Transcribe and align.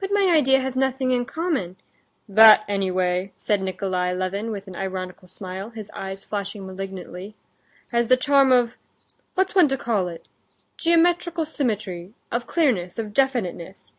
"But 0.00 0.10
my 0.10 0.30
idea 0.34 0.60
has 0.60 0.76
nothing 0.78 1.10
in 1.10 1.26
common...." 1.26 1.76
"That, 2.26 2.64
anyway," 2.68 3.32
said 3.36 3.60
Nikolay 3.60 4.14
Levin, 4.14 4.50
with 4.50 4.66
an 4.66 4.76
ironical 4.76 5.28
smile, 5.28 5.68
his 5.68 5.90
eyes 5.92 6.24
flashing 6.24 6.66
malignantly, 6.66 7.34
"has 7.88 8.08
the 8.08 8.16
charm 8.16 8.50
of—what's 8.50 9.54
one 9.54 9.68
to 9.68 9.76
call 9.76 10.08
it?—geometrical 10.08 11.44
symmetry, 11.44 12.14
of 12.30 12.46
clearness, 12.46 12.98
of 12.98 13.12
definiteness. 13.12 13.92